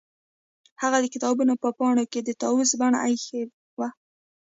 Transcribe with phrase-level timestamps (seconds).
[0.81, 3.41] هغه د کتابونو په پاڼو کې د طاووس بڼکه ایښې
[3.79, 3.89] وه